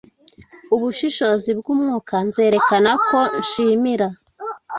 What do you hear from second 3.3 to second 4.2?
nshimira